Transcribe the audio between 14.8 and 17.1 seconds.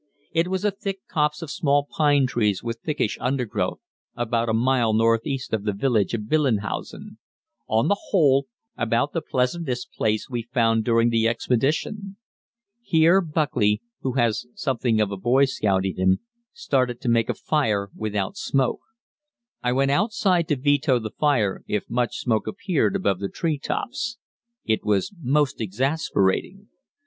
of the boy scout in him, started to